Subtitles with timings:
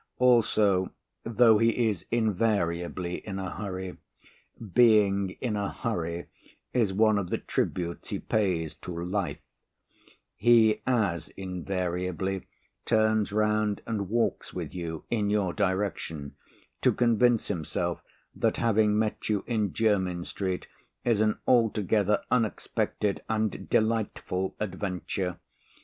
[0.17, 0.91] Also,
[1.23, 3.97] though he is invariably in a hurry
[4.73, 6.25] being in a hurry
[6.73, 9.37] is one of the tributes he pays to life
[10.35, 12.47] he as invariably
[12.83, 16.35] turns round and walks with you, in your direction,
[16.81, 18.01] to convince himself
[18.35, 20.65] that having met you in Jermyn Street
[21.05, 25.37] is an altogether unexpected and delightful adventure.